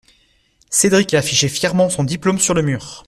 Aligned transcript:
Cédric 0.71 1.13
a 1.13 1.19
affiché 1.19 1.47
fièrement 1.47 1.91
son 1.91 2.03
diplôme 2.03 2.39
sur 2.39 2.55
le 2.55 2.63
mur. 2.63 2.97